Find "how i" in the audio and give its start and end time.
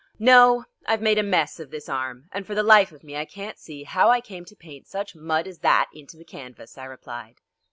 3.83-4.19